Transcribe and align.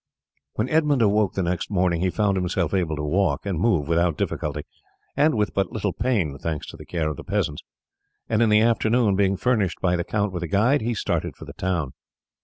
When 0.53 0.67
Edmund 0.67 1.03
awoke 1.03 1.35
the 1.35 1.43
next 1.43 1.69
morning 1.69 2.01
he 2.01 2.09
found 2.09 2.35
himself 2.35 2.73
able 2.73 2.95
to 2.95 3.03
walk 3.03 3.45
and 3.45 3.59
move 3.59 3.87
without 3.87 4.17
difficulty 4.17 4.63
and 5.15 5.35
with 5.35 5.53
but 5.53 5.71
little 5.71 5.93
pain, 5.93 6.39
thanks 6.39 6.65
to 6.71 6.75
the 6.75 6.87
care 6.87 7.07
of 7.09 7.17
the 7.17 7.23
peasants, 7.23 7.61
and 8.27 8.41
in 8.41 8.49
the 8.49 8.61
afternoon, 8.61 9.15
being 9.15 9.37
furnished 9.37 9.79
by 9.79 9.95
the 9.95 10.03
count 10.03 10.31
with 10.31 10.41
a 10.41 10.47
guide, 10.47 10.81
he 10.81 10.95
started 10.95 11.35
for 11.35 11.45
the 11.45 11.53
town. 11.53 11.93